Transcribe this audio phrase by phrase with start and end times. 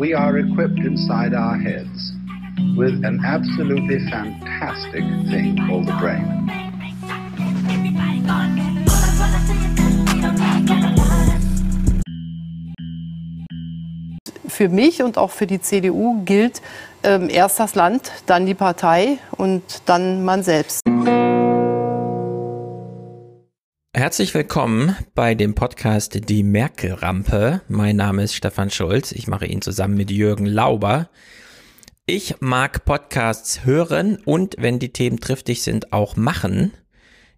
[0.00, 2.14] we are equipped inside our heads
[2.74, 6.48] with an absolutely fantastic thing called the brain.
[14.48, 16.62] Für mich und auch für die CDU gilt
[17.02, 20.89] ähm, erst das Land, dann die Partei und dann man selbst.
[24.00, 27.60] Herzlich willkommen bei dem Podcast Die Merkel-Rampe.
[27.68, 29.12] Mein Name ist Stefan Schulz.
[29.12, 31.10] Ich mache ihn zusammen mit Jürgen Lauber.
[32.06, 36.72] Ich mag Podcasts hören und, wenn die Themen triftig sind, auch machen.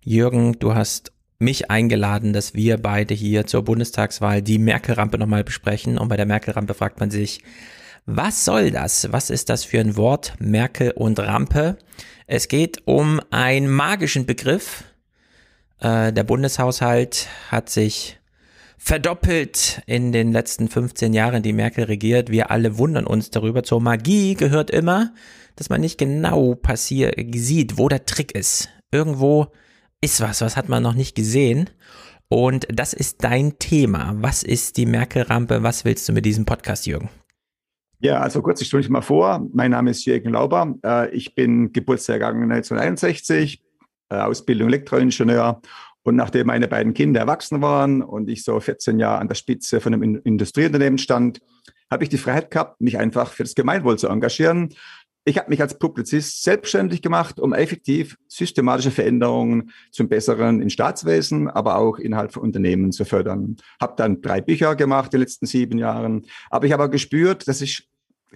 [0.05, 1.10] Jürgen, du hast
[1.41, 5.98] mich eingeladen, dass wir beide hier zur Bundestagswahl die Merkel-Rampe nochmal besprechen.
[5.98, 7.42] Und bei der Merkel-Rampe fragt man sich,
[8.06, 9.10] was soll das?
[9.10, 10.34] Was ist das für ein Wort?
[10.38, 11.77] Merkel und Rampe.
[12.28, 14.84] Es geht um einen magischen Begriff,
[15.82, 18.18] äh, der Bundeshaushalt hat sich
[18.78, 22.30] verdoppelt in den letzten 15 Jahren, die Merkel regiert.
[22.30, 23.62] Wir alle wundern uns darüber.
[23.62, 25.12] Zur Magie gehört immer,
[25.56, 28.69] dass man nicht genau sieht, wo der Trick ist.
[28.91, 29.48] Irgendwo
[30.00, 31.70] ist was, was hat man noch nicht gesehen.
[32.28, 34.14] Und das ist dein Thema.
[34.16, 35.62] Was ist die Merkel-Rampe?
[35.62, 37.10] Was willst du mit diesem Podcast, Jürgen?
[38.00, 39.47] Ja, also kurz, ich stelle mich mal vor.
[39.53, 40.75] Mein Name ist Jürgen Lauber.
[40.84, 43.72] Äh, ich bin Geburtsjahrgang 1961, äh,
[44.20, 45.60] Ausbildung Elektroingenieur.
[46.05, 49.80] Und nachdem meine beiden Kinder erwachsen waren und ich so 14 Jahre an der Spitze
[49.80, 51.41] von einem Industrieunternehmen stand,
[51.91, 54.74] habe ich die Freiheit gehabt, mich einfach für das Gemeinwohl zu engagieren.
[55.24, 61.48] Ich habe mich als Publizist selbstständig gemacht, um effektiv systematische Veränderungen zum Besseren in Staatswesen,
[61.48, 63.56] aber auch innerhalb von Unternehmen zu fördern.
[63.80, 66.26] Habe dann drei Bücher gemacht in den letzten sieben Jahren.
[66.50, 67.88] Aber ich habe gespürt, dass ich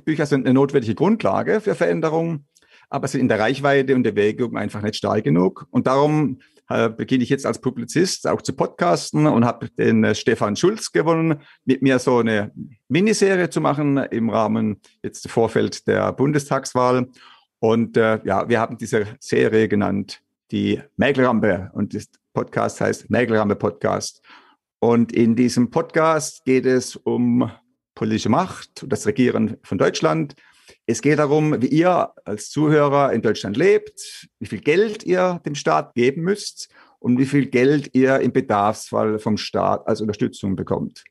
[0.05, 2.47] Bücher sind eine notwendige Grundlage für Veränderungen
[2.89, 5.67] aber sind in der Reichweite und der Wägung einfach nicht stark genug.
[5.71, 10.15] Und darum äh, beginne ich jetzt als Publizist auch zu podcasten und habe den äh,
[10.15, 12.53] Stefan Schulz gewonnen, mit mir so eine
[12.89, 17.09] Miniserie zu machen im Rahmen jetzt Vorfeld der Bundestagswahl.
[17.61, 23.57] Und äh, ja, wir haben diese Serie genannt die Mägelrampe und das Podcast heißt Mägelrampe
[23.57, 24.23] Podcast.
[24.79, 27.51] Und in diesem Podcast geht es um
[27.95, 30.35] politische Macht und das Regieren von Deutschland.
[30.87, 35.55] Es geht darum, wie ihr als Zuhörer in Deutschland lebt, wie viel Geld ihr dem
[35.55, 36.69] Staat geben müsst
[36.99, 41.05] und wie viel Geld ihr im Bedarfsfall vom Staat als Unterstützung bekommt.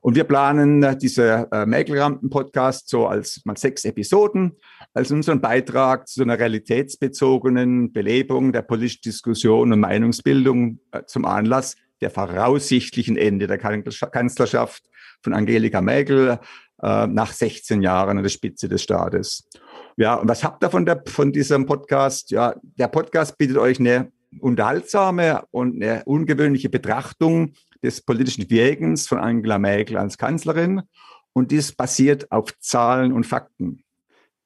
[0.00, 4.56] Und wir planen diese äh, Mäkelrampen-Podcast so als mal sechs Episoden,
[4.94, 11.76] als unseren Beitrag zu einer realitätsbezogenen Belebung der politischen Diskussion und Meinungsbildung äh, zum Anlass
[12.00, 14.84] der voraussichtlichen Ende der Kanzlerschaft
[15.20, 16.38] von Angelika Merkel
[16.82, 19.48] äh, nach 16 Jahren an der Spitze des Staates.
[19.96, 22.30] Ja, und was habt ihr von, der, von diesem Podcast?
[22.30, 29.18] Ja, der Podcast bietet euch eine unterhaltsame und eine ungewöhnliche Betrachtung des politischen Wirkens von
[29.18, 30.82] Angela Merkel als Kanzlerin.
[31.32, 33.84] Und dies basiert auf Zahlen und Fakten.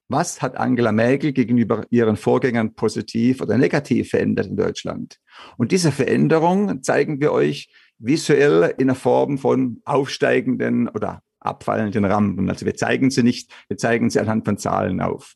[0.09, 5.19] Was hat Angela Merkel gegenüber ihren Vorgängern positiv oder negativ verändert in Deutschland?
[5.56, 12.48] Und diese Veränderung zeigen wir euch visuell in der Form von aufsteigenden oder abfallenden Rampen.
[12.48, 15.34] Also wir zeigen sie nicht, wir zeigen sie anhand von Zahlen auf.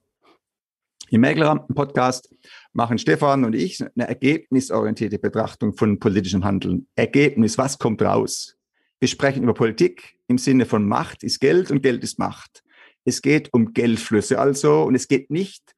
[1.10, 2.34] Im Mäkelrampen-Podcast
[2.72, 6.88] machen Stefan und ich eine ergebnisorientierte Betrachtung von politischem Handeln.
[6.96, 8.56] Ergebnis, was kommt raus?
[8.98, 12.64] Wir sprechen über Politik im Sinne von Macht ist Geld und Geld ist Macht.
[13.04, 15.76] Es geht um Geldflüsse also und es geht nicht,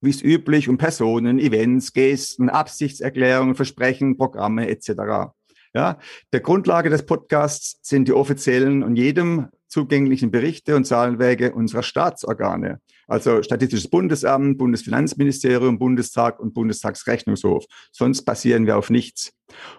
[0.00, 5.32] wie es üblich, um Personen, Events, Gesten, Absichtserklärungen, Versprechen, Programme etc.
[5.74, 5.98] Ja,
[6.32, 12.80] der Grundlage des Podcasts sind die offiziellen und jedem zugänglichen Berichte und Zahlenwege unserer Staatsorgane,
[13.06, 17.64] also Statistisches Bundesamt, Bundesfinanzministerium, Bundestag und Bundestagsrechnungshof.
[17.92, 19.32] Sonst basieren wir auf nichts.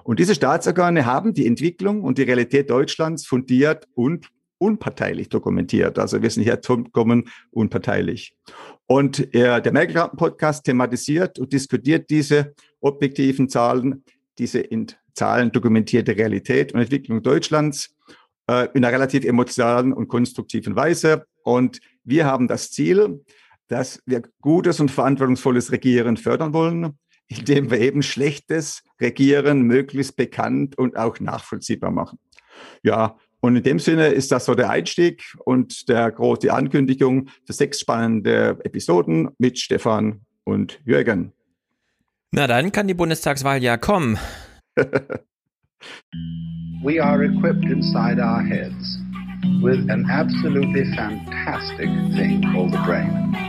[0.03, 4.29] Und diese Staatsorgane haben die Entwicklung und die Realität Deutschlands fundiert und
[4.59, 5.97] unparteilich dokumentiert.
[5.97, 8.35] Also wir sind hier vollkommen unparteilich.
[8.85, 14.03] Und äh, der Merkel-Podcast thematisiert und diskutiert diese objektiven Zahlen,
[14.37, 17.95] diese in Zahlen dokumentierte Realität und Entwicklung Deutschlands
[18.49, 21.25] äh, in einer relativ emotionalen und konstruktiven Weise.
[21.43, 23.23] Und wir haben das Ziel,
[23.67, 26.97] dass wir gutes und verantwortungsvolles Regieren fördern wollen,
[27.27, 32.17] indem wir eben schlechtes Regieren möglichst bekannt und auch nachvollziehbar machen.
[32.81, 37.53] Ja, und in dem Sinne ist das so der Einstieg und der große Ankündigung für
[37.53, 41.33] sechs spannende Episoden mit Stefan und Jürgen.
[42.31, 44.17] Na dann kann die Bundestagswahl ja kommen.
[46.83, 48.97] we are equipped inside our heads
[49.61, 53.48] with an absolutely fantastic thing called the brain.